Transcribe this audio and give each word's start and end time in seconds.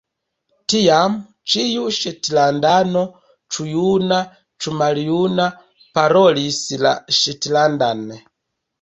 Tiam, 0.73 1.17
ĉiu 1.53 1.83
ŝetlandano, 1.97 3.05
ĉu 3.57 3.67
juna, 3.75 4.19
ĉu 4.57 4.77
maljuna, 4.81 5.49
parolis 6.01 6.63
la 6.89 6.99
ŝetlandan. 7.23 8.07